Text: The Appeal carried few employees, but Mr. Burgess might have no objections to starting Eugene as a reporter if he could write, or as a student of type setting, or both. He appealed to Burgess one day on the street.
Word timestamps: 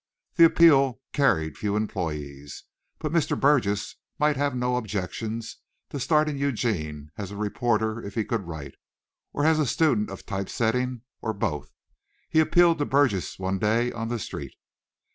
The 0.33 0.45
Appeal 0.45 0.99
carried 1.13 1.59
few 1.59 1.75
employees, 1.75 2.63
but 2.97 3.11
Mr. 3.11 3.39
Burgess 3.39 3.97
might 4.17 4.35
have 4.35 4.55
no 4.55 4.75
objections 4.75 5.57
to 5.91 5.99
starting 5.99 6.39
Eugene 6.39 7.11
as 7.19 7.29
a 7.29 7.37
reporter 7.37 8.01
if 8.01 8.15
he 8.15 8.25
could 8.25 8.47
write, 8.47 8.73
or 9.31 9.45
as 9.45 9.59
a 9.59 9.67
student 9.67 10.09
of 10.09 10.25
type 10.25 10.49
setting, 10.49 11.03
or 11.21 11.33
both. 11.33 11.69
He 12.31 12.39
appealed 12.39 12.79
to 12.79 12.85
Burgess 12.85 13.37
one 13.37 13.59
day 13.59 13.91
on 13.91 14.07
the 14.07 14.17
street. 14.17 14.55